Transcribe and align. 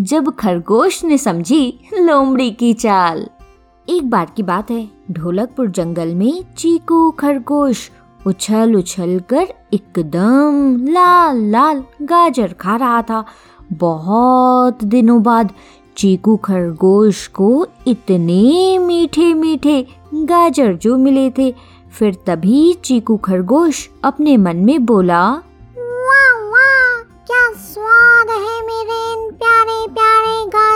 जब 0.00 0.36
खरगोश 0.36 1.04
ने 1.04 1.18
समझी 1.18 1.80
लोमड़ी 1.94 2.50
की 2.50 2.72
चाल। 2.74 3.26
एक 3.88 4.10
बार 4.10 4.32
की 4.36 4.42
बात 4.42 4.70
है, 4.70 4.90
ढोलकपुर 5.10 5.70
जंगल 5.70 6.14
में 6.14 6.44
चीकू 6.56 7.10
खरगोश 7.10 7.90
उछल 8.26 8.74
उछल 8.76 9.20
कर 9.28 9.46
एकदम 9.72 10.76
लाल 10.88 11.44
लाल 11.50 11.84
गाजर 12.02 12.52
खा 12.52 12.76
रहा 12.76 13.02
था। 13.02 13.24
बहुत 13.72 14.84
दिनों 14.84 15.22
बाद 15.22 15.52
चीकू 15.96 16.36
खरगोश 16.36 17.26
को 17.26 17.66
इतने 17.86 18.78
मीठे 18.78 19.34
मीठे 19.34 19.86
गाजर 20.14 20.74
जो 20.74 20.96
मिले 20.96 21.30
थे, 21.30 21.54
फिर 21.90 22.16
तभी 22.26 22.72
चीकू 22.72 23.16
खरगोश 23.16 23.88
अपने 24.04 24.36
मन 24.36 24.56
में 24.56 24.86
बोला 24.86 25.42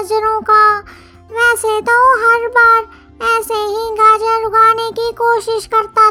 गाजरों 0.05 0.41
का। 0.41 0.79
वैसे 1.33 1.81
तो 1.81 1.95
हर 2.23 2.47
बार 2.49 2.81
ऐसे 3.29 3.55
ही 3.55 3.85
गाजर 3.91 4.45
उगाने 4.45 4.91
की 4.91 5.11
कोशिश 5.13 5.67
करता 5.67 6.04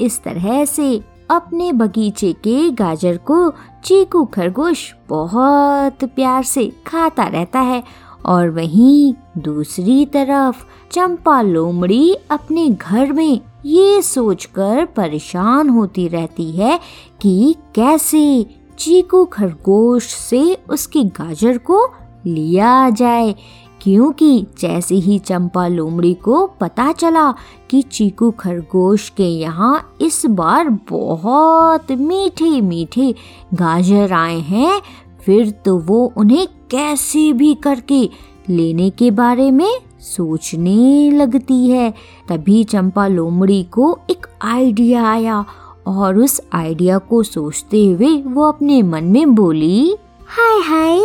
इस 0.00 0.22
तरह 0.22 0.64
से 0.64 1.00
अपने 1.30 1.72
बगीचे 1.72 2.32
के 2.32 2.70
गाजर 2.70 3.16
को 3.16 3.50
चीकू 3.84 4.24
खरगोश 4.24 4.94
बहुत 5.08 6.04
प्यार 6.04 6.42
से 6.42 6.72
खाता 6.86 7.24
रहता 7.24 7.60
है 7.60 7.82
और 8.26 8.50
वहीं 8.50 9.14
दूसरी 9.38 10.06
तरफ़ 10.06 10.64
चंपा 10.92 11.42
लोमड़ी 11.42 12.14
अपने 12.30 12.68
घर 12.68 13.12
में 13.12 13.40
ये 13.66 14.02
सोचकर 14.02 14.84
परेशान 14.84 15.68
होती 15.68 16.08
रहती 16.08 16.50
है 16.52 16.80
कि 17.20 17.54
कैसे 17.74 18.46
चीकू 18.78 19.24
खरगोश 19.24 20.06
से 20.06 20.58
उसके 20.70 21.04
गाजर 21.04 21.58
को 21.58 21.94
लिया 22.26 22.90
जाए। 22.90 23.34
क्योंकि 23.82 24.46
जैसे 24.58 24.94
ही 24.94 25.18
चंपा 25.18 25.66
लोमड़ी 25.66 26.12
को 26.14 26.46
पता 26.60 26.90
चला 26.92 27.30
कि 27.70 27.82
चीकू 27.82 28.30
खरगोश 28.30 29.08
के 29.08 29.24
यहाँ 29.24 29.96
इस 30.00 30.24
बार 30.26 30.68
बहुत 30.90 31.92
मीठे 31.92 32.60
मीठे 32.60 33.14
गाजर 33.54 34.12
आए 34.12 34.38
हैं, 34.38 34.80
फिर 35.24 35.50
तो 35.64 35.78
वो 35.78 36.12
उन्हें 36.16 36.46
कैसे 36.70 37.32
भी 37.32 37.54
करके 37.54 38.08
लेने 38.48 38.90
के 38.90 39.10
बारे 39.10 39.50
में 39.50 39.80
सोचने 40.00 41.10
लगती 41.10 41.68
है। 41.68 41.90
तभी 42.28 42.62
चंपा 42.64 43.06
लोमड़ी 43.06 43.62
को 43.72 43.98
एक 44.10 44.26
आइडिया 44.42 45.04
आया 45.10 45.44
और 45.86 46.18
उस 46.18 46.40
आइडिया 46.52 46.98
को 46.98 47.22
सोचते 47.22 47.86
हुए 47.86 48.16
वो 48.22 48.48
अपने 48.48 48.82
मन 48.82 49.04
में 49.04 49.34
बोली, 49.34 49.96
हाय 50.28 50.58
हाय 50.60 50.98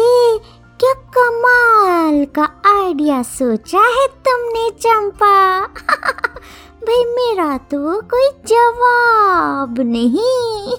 क्या 0.79 0.93
कमाल 0.93 2.25
का 2.25 2.43
आइडिया 2.65 3.23
सोचा 3.23 3.79
है 3.79 4.07
तुमने, 4.07 4.69
चंपा। 4.69 5.59
भाई, 6.83 7.03
मेरा 7.05 7.57
तो 7.57 8.01
कोई 8.01 8.29
जवाब 8.47 9.75
नहीं। 9.79 10.73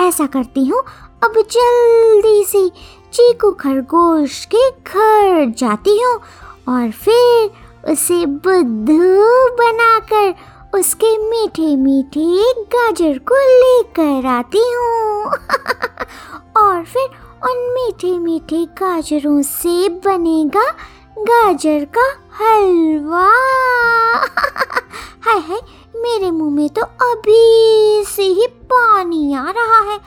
ऐसा 0.08 0.26
करती 0.26 0.64
हूँ, 0.66 0.82
अब 1.24 1.32
जल्दी 1.50 2.44
से 2.44 2.68
चीकू 3.12 3.50
खरगोश 3.50 4.44
के 4.44 4.70
घर 4.70 5.50
जाती 5.58 6.02
हूँ 6.02 6.14
और 6.68 6.90
फिर 6.90 7.50
उसे 7.92 8.26
बुद्धू 8.26 9.48
बनाकर 9.56 10.34
उसके 10.78 11.16
मीठे 11.18 11.76
मीठे 11.76 12.52
गाजर 12.74 13.18
को 13.18 13.34
लेकर 13.34 14.26
आती 14.26 14.72
हूँ। 14.72 15.24
और 16.56 16.84
फिर 16.84 17.21
उन 17.44 17.72
मीठे 17.74 18.18
मीठे 18.18 18.64
गाजरों 18.64 19.42
से 19.42 19.88
बनेगा 19.88 20.70
गाजर 21.18 21.86
का 21.98 22.06
हलवा। 22.34 23.26
हाय 25.22 25.38
हाय, 25.38 25.60
मेरे 25.96 26.30
मुँह 26.30 26.50
में 26.50 26.68
तो 26.68 26.82
अभी 26.82 28.04
से 28.04 28.22
ही 28.22 28.46
पानी 28.46 29.34
आ 29.34 29.50
रहा 29.50 29.92
है। 29.92 29.98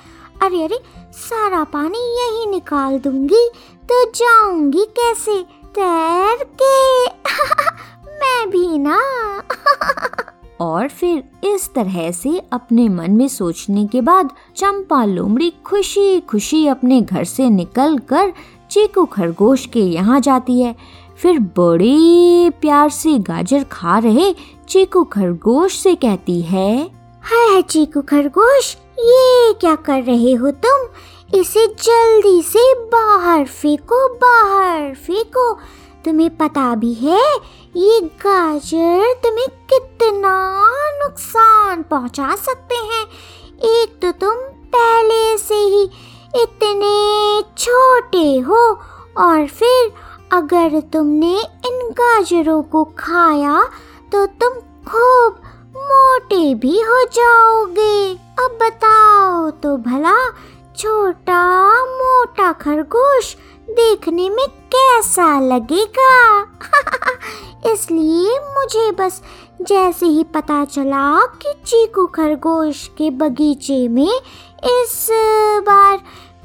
अरे 0.42 0.64
अरे, 0.64 0.80
सारा 1.12 1.64
पानी 1.64 1.98
यही 1.98 2.46
निकाल 2.46 3.00
दूँगी 3.00 3.52
तो 3.92 4.06
जाऊँगी 4.06 4.86
कैसे? 4.86 5.44
तैर 5.66 6.38
के। 6.62 7.06
मैं 8.20 8.50
भी 8.50 8.78
ना। 8.78 9.02
और 10.62 10.88
फिर 10.88 11.24
इस 11.44 11.74
तरह 11.74 12.12
से 12.12 12.42
अपने 12.54 12.90
मन 12.90 13.12
में 13.12 13.28
सोचने 13.28 13.88
के 13.88 14.02
बाद 14.02 14.30
चंपा 14.56 15.06
लोमड़ी 15.06 15.54
खुशी 15.66 16.20
खुशी 16.20 16.68
अपने 16.68 17.02
घर 17.02 17.24
से 17.24 17.50
निकल 17.50 17.98
कर 17.98 18.34
चीकू 18.72 19.06
खरगोश 19.06 19.66
के 19.66 19.80
यहाँ 19.80 20.20
जाती 20.20 20.62
है। 20.62 20.76
फिर 21.22 21.40
बड़े 21.40 22.50
प्यार 22.62 22.90
से 22.90 23.18
गाजर 23.20 23.64
खा 23.64 23.98
रहे 24.00 24.34
चीकू 24.70 25.04
खरगोश 25.04 25.80
से 25.80 25.96
कहती 25.96 26.42
है 26.42 26.84
हाय 27.24 27.62
चीकू 27.62 28.02
खरगोश, 28.02 28.78
ये 29.00 29.54
क्या 29.54 29.76
कर 29.76 30.04
रहे 30.04 30.34
हो 30.34 30.52
तुम? 30.52 30.88
इसे 31.40 31.68
जल्दी 31.68 32.42
से 32.42 32.74
बाहर 32.74 33.46
फेंको 33.46 34.08
बाहर 34.16 34.94
फेंको। 34.94 35.58
तुम्हें 36.06 36.30
पता 36.38 36.74
भी 36.76 36.94
है, 36.94 37.22
ये 37.76 38.00
गाजर 38.22 39.14
तुम्हें 39.24 39.48
कितना 39.70 40.34
नुकसान 40.96 41.82
पहुँचा 41.84 42.36
सकते 42.38 42.76
हैं। 42.76 43.06
एक 43.70 43.98
तो 44.02 44.12
तुम 44.22 44.36
पहले 44.76 45.38
से 45.38 45.56
ही 45.56 45.84
इतने 46.36 47.42
छोटे 47.58 48.38
हो, 48.40 48.62
और 49.18 49.48
फिर 49.50 49.92
अगर 50.34 50.80
तुमने 50.94 51.36
इन 51.38 51.90
गाजरों 51.92 52.62
को 52.64 52.84
खाया 53.00 53.62
तो 54.12 54.26
तुम 54.26 54.60
खूब 54.88 55.42
मोटे 55.78 56.54
भी 56.56 56.80
हो 56.82 57.04
जाओगे। 57.14 58.12
अब 58.40 58.58
बताओ 58.62 59.50
तो 59.64 59.76
भला, 59.80 60.16
छोटा 60.78 61.42
मोटा 62.36 62.52
खरगोश 62.52 63.36
देखने 63.70 64.30
में 64.30 64.48
कैसा 64.74 65.28
लगेगा? 65.40 66.42
इसलिए 67.72 68.40
मुझे 68.48 68.92
बस 68.92 69.22
जैसे 69.62 70.06
ही 70.06 70.24
पता 70.24 70.64
चला 70.66 71.26
कि 71.42 71.54
चीकू 71.66 72.06
खरगोश 72.08 72.88
के 72.98 73.10
बगीचे 73.12 73.88
में 73.88 74.20
इस 74.72 75.08
बार 75.68 75.98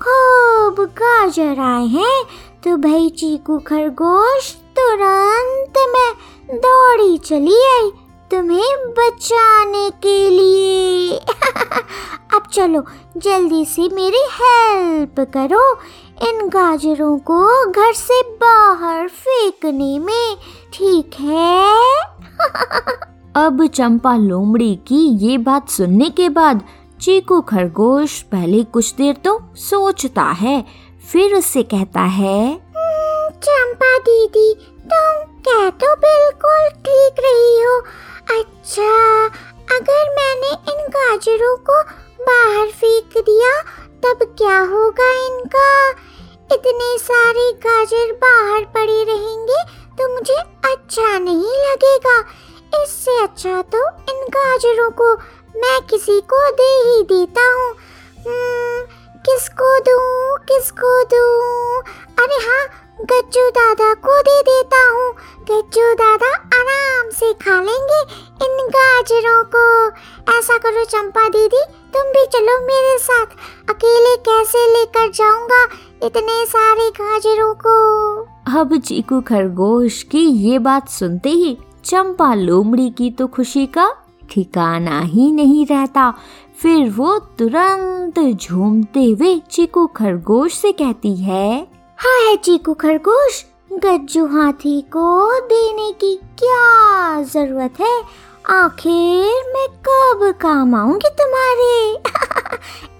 खूब 0.02 0.84
गाजर 0.98 1.60
आए 1.60 1.87
हैं 1.87 2.22
तो 2.64 2.76
भाई 2.76 3.08
चीकू 3.19 3.58
खरगोश 3.66 4.52
तुरंत 4.78 5.78
मैं 5.88 6.12
दौड़ी 6.58 7.19
चली 7.19 7.60
आई। 7.66 7.90
तुम्हें 8.31 8.94
बचाने 8.99 9.91
के 9.91 10.31
लिए। 10.31 11.17
अब 12.35 12.43
चलो 12.53 12.85
जल्दी 13.17 13.65
से 13.65 13.88
मेरी 13.94 14.23
हेल्प 14.32 15.21
करो। 15.21 15.73
इन 16.29 16.49
गाजरों 16.49 17.19
को 17.19 17.71
घर 17.71 17.93
से 17.93 18.23
बाहर 18.23 19.09
फेंकने 19.09 19.99
में 19.99 20.37
ठीक 20.75 21.11
है? 21.21 21.75
अब 23.44 23.67
चंपा 23.67 24.17
लोमड़ी 24.17 24.75
की 24.77 25.27
ये 25.27 25.38
बात 25.38 25.69
सुनने 25.69 26.11
के 26.11 26.29
बाद 26.29 26.62
चीकू 27.00 27.41
खरगोश 27.41 28.23
पहले 28.23 28.65
कुछ 28.65 28.94
देर 28.94 29.15
तो 29.15 29.41
सोचता 29.56 30.23
है 30.23 30.65
फिर 31.12 31.35
उससे 31.35 31.62
कहता 31.62 32.00
है 32.00 32.53
"हम्म, 32.53 33.29
चंपा 33.29 33.99
दीदी 33.99 34.55
तुम 34.93 35.23
कह 35.49 35.71
तो 35.71 35.94
बिल्कुल 35.97 36.69
ठीक 36.69 37.15
रही 37.25 37.62
हो। 37.62 37.81
अच्छा 38.31 39.27
अगर 39.77 40.09
मैंने 40.17 40.50
इन 40.73 40.87
गाजरों 40.88 41.56
को 41.69 41.82
बाहर 42.25 42.71
फेंक 42.71 43.19
दिया 43.19 43.53
तब 44.05 44.23
क्या 44.38 44.59
होगा 44.59 45.11
इनका? 45.27 45.91
इतने 46.55 46.99
सारे 46.99 47.50
गाजर 47.65 48.12
बाहर 48.23 48.65
पड़े 48.65 49.03
रहेंगे 49.05 49.62
तो 49.99 50.09
मुझे 50.15 50.37
अच्छा 50.73 51.19
नहीं 51.19 51.56
लगेगा। 51.65 52.19
इससे 52.82 53.19
अच्छा 53.23 53.62
तो 53.75 53.79
इन 54.12 54.25
गाजरों 54.37 54.91
को 54.91 55.12
मैं 55.56 55.81
किसी 55.91 56.21
को 56.32 56.50
दे 56.50 56.71
ही 56.88 57.03
देता 57.05 57.47
हूँ। 57.53 57.71
हम्म, 58.27 58.85
किसको 59.27 59.79
दूँ 59.81 60.37
किसको 60.49 61.03
दूँ? 61.05 61.82
अरे 62.25 62.44
हाँ 62.47 62.67
गज्जू 63.00 63.49
दादा 63.50 63.93
को 63.94 64.21
दे 64.23 64.41
देता 64.43 64.82
हूँ। 64.91 65.12
गज्जू 65.50 65.93
दादा 65.94 66.32
से 67.20 67.32
खा 67.34 67.61
लेंगे 67.62 68.00
इन 68.44 68.67
गाजरों 68.69 69.43
को। 69.55 69.64
ऐसा 70.32 70.56
करो 70.58 70.84
चंपा 70.84 71.28
दीदी 71.28 71.62
तुम 71.94 72.11
भी 72.12 72.25
चलो 72.26 72.58
मेरे 72.67 72.99
साथ। 72.99 73.26
अकेले 73.70 74.17
कैसे 74.28 74.67
लेकर 74.72 75.11
जाऊँगा 75.11 75.62
इतने 76.06 76.44
सारे 76.46 76.90
गाजरों 76.90 77.55
को? 77.55 77.75
अब 78.58 78.76
चीकू 78.78 79.20
खरगोश 79.20 80.02
की 80.02 80.25
ये 80.49 80.58
बात 80.58 80.88
सुनते 80.88 81.31
ही 81.31 81.56
चंपा 81.84 82.34
लोमड़ी 82.34 82.88
की 82.90 83.11
तो 83.11 83.26
खुशी 83.26 83.67
का 83.67 83.93
ठिकाना 84.31 85.00
ही 85.00 85.31
नहीं 85.32 85.67
रहता। 85.67 86.12
फिर 86.62 86.88
वो 86.90 87.19
तुरंत 87.38 88.19
झूमते 88.34 89.05
हुए 89.05 89.38
चीकू 89.50 89.87
खरगोश 89.87 90.55
से 90.55 90.72
कहती 90.72 91.17
है 91.17 91.61
हाय 91.99 92.37
चीकू 92.37 92.75
खरगोश 92.75 93.44
गज्जू 93.70 94.26
हाथी 94.26 94.81
को 94.81 95.40
देने 95.40 95.93
की 95.93 96.20
क्या 96.38 97.22
ज़रूरत 97.22 97.75
है? 97.81 98.02
आखिर 98.50 99.52
मैं 99.52 99.69
कब 99.88 100.34
काम 100.40 100.75
आऊँगी 100.75 101.08
तुम्हारे? 101.20 101.99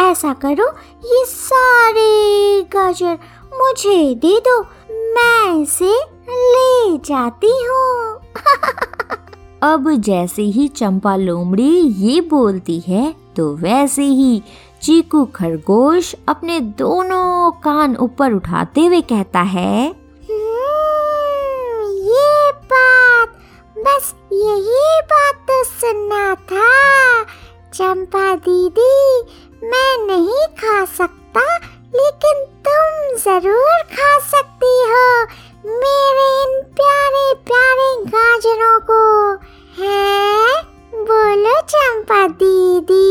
ऐसा 0.11 0.33
करो, 0.33 0.69
ये 1.05 1.25
सारे 1.25 2.63
गाजर 2.63 3.19
मुझे 3.55 4.15
दे 4.15 4.43
दो, 4.49 4.63
मैं 5.15 5.63
इसे 5.63 5.95
ले 6.31 6.99
जाती 6.99 7.67
हूँ। 7.67 8.21
अब 9.63 10.01
जैसे 10.01 10.43
ही 10.43 10.69
चंपा 10.69 11.17
लोमड़ी 11.17 11.81
ये 11.81 12.21
बोलती 12.21 12.81
है 12.81 13.15
तो 13.37 13.57
वैसे 13.57 14.03
ही 14.03 14.43
चीकू 14.83 15.25
खरगोश 15.25 16.15
अपने 16.29 16.61
दोनों 16.61 17.51
कान 17.51 17.97
ऊपर 17.97 18.33
उठाते 18.33 18.87
हुए 18.87 19.01
कहता 19.01 19.41
है 19.41 19.89
हम्म, 19.89 19.97
ये 22.07 22.53
बात 22.53 23.39
बस 23.91 24.15
यही 24.33 25.01
बात 25.05 25.35
तो 25.35 25.65
सुनना 25.65 26.35
था। 26.35 27.23
चंपा 27.75 28.35
दीदी, 28.35 29.23
मैं 29.67 30.07
नहीं 30.07 30.47
खा 30.47 30.85
सकता, 30.85 31.57
लेकिन 31.95 32.45
तुम 32.69 33.17
ज़रूर 33.19 33.83
खा 33.83 34.19
सकती 34.19 34.73
हो 34.83 35.23
मेरे 35.79 36.29
इन 36.43 36.63
प्यारे 36.63 37.35
प्यारे 37.35 38.05
गाजरों 38.05 38.81
को। 38.81 39.33
है? 39.83 40.63
बोलो 40.95 41.61
चंपा 41.61 42.27
दीदी। 42.29 43.11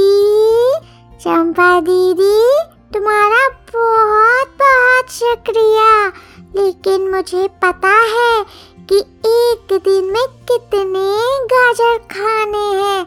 चंपा 1.17 1.79
दीदी, 1.79 2.53
तुम्हारा 2.93 3.47
बहुत 3.49 4.47
बहुत 4.61 5.11
शुक्रिया, 5.11 6.07
लेकिन 6.55 7.09
मुझे 7.11 7.47
पता 7.47 7.87
है 7.87 8.45
कि 8.89 8.99
एक 9.25 9.73
दिन 9.83 10.05
में 10.05 10.27
कितने 10.51 11.09
गाजर 11.45 11.97
खाने 11.97 12.65
हैं। 12.79 13.01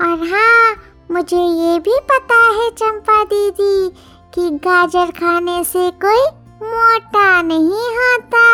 और 0.00 0.28
हाँ 0.28 0.76
मुझे 1.10 1.36
ये 1.36 1.78
भी 1.78 1.98
पता 2.10 2.36
है 2.50 2.70
चंपा 2.70 3.24
दीदी, 3.24 3.88
कि 4.34 4.50
गाजर 4.50 5.10
खाने 5.10 5.64
से 5.64 5.90
कोई 6.04 6.22
मोटा 6.62 7.42
नहीं 7.42 7.88
होता। 7.96 8.44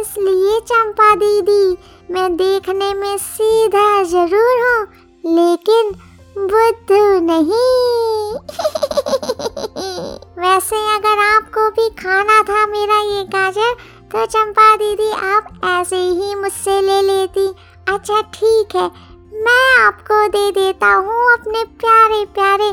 इसलिए 0.00 0.60
चंपा 0.60 1.14
दीदी, 1.14 1.78
मैं 2.10 2.36
देखने 2.36 2.94
में 2.94 3.16
सीधा 3.18 4.02
ज़रूर 4.02 4.60
हूँ, 4.64 4.86
लेकिन 5.24 5.90
बुद्धू 6.38 7.18
नहीं। 7.20 7.78
वैसे 10.38 10.76
अगर 10.94 11.18
आपको 11.18 11.70
भी 11.70 11.88
खाना 11.90 12.42
था 12.42 12.57
तो 14.12 14.24
चंपा 14.26 14.74
दीदी, 14.76 15.10
आप 15.10 15.60
ऐसे 15.64 15.96
ही 15.96 16.34
मुझसे 16.34 16.80
ले 16.80 17.00
लेती। 17.02 17.46
अच्छा 17.88 18.20
ठीक 18.34 18.76
है, 18.76 18.86
मैं 19.34 19.86
आपको 19.86 20.28
दे 20.28 20.50
देता 20.50 20.92
हूँ 20.94 21.32
अपने 21.32 21.64
प्यारे 21.82 22.24
प्यारे 22.34 22.68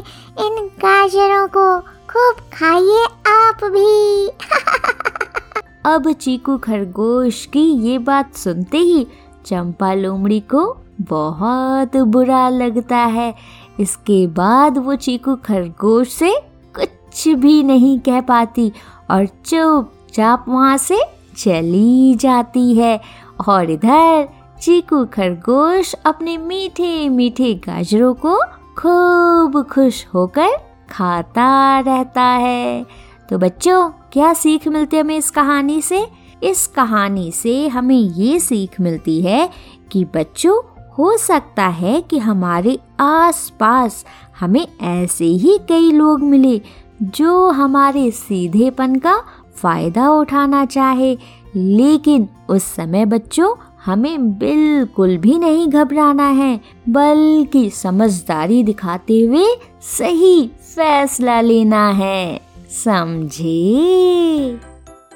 इन 0.45 0.67
गाजरों 0.79 1.47
को। 1.47 1.79
खूब 2.09 2.35
खाइए 2.53 3.03
आप 3.27 3.63
भी। 3.63 4.27
अब 5.85 6.11
चीकू 6.11 6.57
खरगोश 6.57 7.45
की 7.45 7.63
ये 7.87 7.97
बात 7.99 8.35
सुनते 8.35 8.77
ही 8.77 9.07
चंपा 9.45 9.93
लोमड़ी 9.93 10.39
को 10.53 10.63
बहुत 11.01 11.97
बुरा 12.07 12.47
लगता 12.49 12.97
है। 12.97 13.33
इसके 13.79 14.25
बाद 14.27 14.77
वो 14.77 14.95
चीकू 14.95 15.35
खरगोश 15.35 16.13
से 16.13 16.31
कुछ 16.75 17.27
भी 17.27 17.61
नहीं 17.63 17.99
कह 17.99 18.21
पाती 18.21 18.71
और 19.11 19.25
चुपचाप 19.25 20.45
वहाँ 20.49 20.77
से 20.77 20.99
चली 21.37 22.15
जाती 22.15 22.75
है 22.75 23.01
और 23.47 23.71
इधर 23.71 24.29
चीकू 24.61 25.05
खरगोश 25.05 25.95
अपने 26.05 26.37
मीठे 26.37 27.09
मीठे 27.09 27.53
गाजरों 27.53 28.13
को 28.13 28.37
खूब 28.77 29.63
खुश 29.63 30.05
होकर 30.13 30.47
खाता 30.91 31.79
रहता 31.79 32.21
है। 32.21 32.85
तो 33.29 33.37
बच्चों, 33.37 33.89
क्या 33.89 34.33
सीख 34.33 34.67
मिलती 34.67 34.97
है 34.97 35.03
हमें 35.03 35.17
इस 35.17 35.31
कहानी 35.31 35.81
से? 35.81 36.07
इस 36.43 36.67
कहानी 36.67 37.31
से 37.31 37.67
हमें 37.67 37.95
ये 37.95 38.39
सीख 38.39 38.81
मिलती 38.81 39.21
है 39.21 39.49
कि 39.91 40.05
बच्चों, 40.05 40.61
हो 40.97 41.17
सकता 41.17 41.67
है 41.67 42.01
कि 42.01 42.19
हमारे 42.19 42.79
आसपास 42.99 44.05
हमें 44.39 44.67
ऐसे 44.81 45.25
ही 45.25 45.59
कई 45.69 45.91
लोग 45.91 46.21
मिले 46.21 46.61
जो 47.03 47.49
हमारे 47.49 48.11
सीधेपन 48.11 48.95
का 48.95 49.23
फ़ायदा 49.57 50.09
उठाना 50.09 50.65
चाहे, 50.65 51.17
लेकिन 51.55 52.27
उस 52.49 52.63
समय 52.63 53.05
बच्चों 53.05 53.55
हमें 53.85 54.37
बिल्कुल 54.37 55.17
भी 55.17 55.37
नहीं 55.39 55.67
घबराना 55.67 56.27
है, 56.29 56.61
बल्कि 56.89 57.69
समझदारी 57.69 58.63
दिखाते 58.63 59.21
हुए 59.21 59.45
सही 59.81 60.47
फैसला 60.47 61.41
लेना 61.41 61.89
है। 61.89 62.41
समझे? 62.69 64.59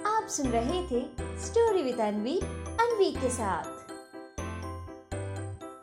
आप 0.06 0.28
सुन 0.30 0.48
रहे 0.48 0.82
थे 0.82 1.02
स्टोरी 1.46 1.84
विद 1.84 2.00
अनवी 2.00 2.40
अनवी 2.80 3.12
के 3.12 3.30
साथ। 3.30 3.79